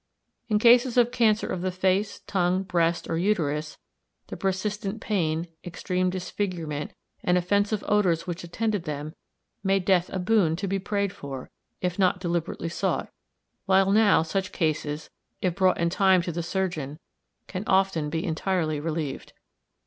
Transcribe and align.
In 0.49 0.57
cases 0.57 0.97
of 0.97 1.11
cancer 1.11 1.45
of 1.45 1.61
the 1.61 1.69
face, 1.71 2.21
tongue, 2.25 2.63
breast, 2.63 3.07
or 3.07 3.19
uterus, 3.19 3.77
the 4.29 4.35
persistent 4.35 4.99
pain, 4.99 5.47
extreme 5.63 6.09
disfigurement, 6.09 6.93
and 7.23 7.37
offensive 7.37 7.83
odors 7.87 8.25
which 8.25 8.43
attended 8.43 8.85
them 8.85 9.13
made 9.63 9.85
death 9.85 10.09
a 10.11 10.17
boon 10.17 10.55
to 10.55 10.67
be 10.67 10.79
prayed 10.79 11.13
for, 11.13 11.51
if 11.81 11.99
not 11.99 12.19
deliberately 12.19 12.67
sought, 12.67 13.11
while 13.67 13.91
now 13.91 14.23
such 14.23 14.51
cases, 14.51 15.11
if 15.39 15.53
brought 15.53 15.77
in 15.79 15.91
time 15.91 16.23
to 16.23 16.31
the 16.31 16.41
surgeon, 16.41 16.97
can 17.45 17.63
often 17.67 18.09
be 18.09 18.25
entirely 18.25 18.79
relieved. 18.79 19.33